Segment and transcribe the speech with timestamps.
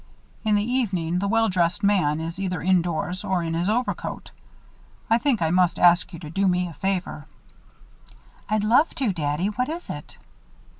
[0.43, 4.31] In the evening, the well dressed man is either indoors or in his overcoat.
[5.11, 7.27] I think I must ask you to do me a favor."
[8.49, 9.45] "I'd love to, Daddy.
[9.51, 10.17] What is it?"